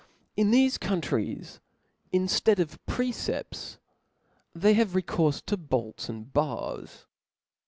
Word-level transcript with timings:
In 0.35 0.49
thefe 0.49 0.79
countries,, 0.79 1.59
in 2.11 2.25
ilead 2.25 2.57
of 2.57 2.83
precepts, 2.87 3.77
;they 4.55 4.73
\iVf% 4.73 4.87
recoprfe 4.99 5.45
to 5.45 5.57
l^olts 5.57 6.07
at)d. 6.09 6.33
bars. 6.33 7.05